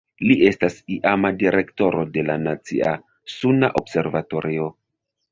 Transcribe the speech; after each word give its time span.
Li 0.27 0.35
estas 0.51 0.75
iama 0.93 1.29
direktoro 1.41 2.01
de 2.15 2.23
la 2.29 2.37
Nacia 2.45 2.93
Suna 3.33 3.69
Observatorio. 3.83 4.71